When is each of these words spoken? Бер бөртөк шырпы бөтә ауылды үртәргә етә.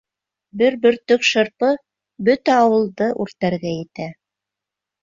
Бер 0.61 0.77
бөртөк 0.85 1.27
шырпы 1.31 1.69
бөтә 2.31 2.57
ауылды 2.63 3.13
үртәргә 3.27 3.79
етә. 3.79 4.11